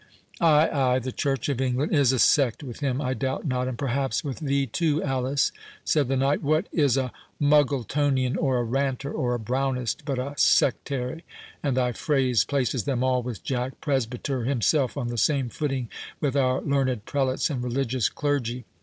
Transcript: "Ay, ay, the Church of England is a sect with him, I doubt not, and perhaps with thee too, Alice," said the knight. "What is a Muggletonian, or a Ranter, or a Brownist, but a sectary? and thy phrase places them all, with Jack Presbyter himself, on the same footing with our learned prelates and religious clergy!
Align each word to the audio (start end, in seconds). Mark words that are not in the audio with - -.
"Ay, 0.39 0.67
ay, 0.73 0.97
the 0.97 1.11
Church 1.11 1.47
of 1.47 1.61
England 1.61 1.93
is 1.93 2.11
a 2.11 2.17
sect 2.17 2.63
with 2.63 2.79
him, 2.79 2.99
I 2.99 3.13
doubt 3.13 3.45
not, 3.45 3.67
and 3.67 3.77
perhaps 3.77 4.23
with 4.23 4.39
thee 4.39 4.65
too, 4.65 5.03
Alice," 5.03 5.51
said 5.85 6.07
the 6.07 6.17
knight. 6.17 6.41
"What 6.41 6.65
is 6.71 6.97
a 6.97 7.11
Muggletonian, 7.39 8.35
or 8.35 8.57
a 8.57 8.63
Ranter, 8.63 9.13
or 9.13 9.35
a 9.35 9.39
Brownist, 9.39 9.97
but 10.03 10.17
a 10.17 10.33
sectary? 10.37 11.21
and 11.61 11.77
thy 11.77 11.91
phrase 11.91 12.43
places 12.45 12.85
them 12.85 13.03
all, 13.03 13.21
with 13.21 13.43
Jack 13.43 13.79
Presbyter 13.79 14.45
himself, 14.45 14.97
on 14.97 15.09
the 15.09 15.19
same 15.19 15.49
footing 15.49 15.87
with 16.19 16.35
our 16.35 16.61
learned 16.61 17.05
prelates 17.05 17.51
and 17.51 17.63
religious 17.63 18.09
clergy! 18.09 18.65